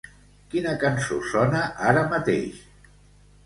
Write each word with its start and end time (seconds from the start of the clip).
Quina 0.53 0.71
cançó 0.83 1.19
sona 1.33 1.61
ara 1.93 2.05
mateix? 2.17 2.61